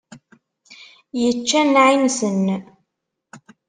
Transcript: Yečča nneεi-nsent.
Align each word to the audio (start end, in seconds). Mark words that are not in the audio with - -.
Yečča 1.21 1.61
nneεi-nsent. 1.65 2.47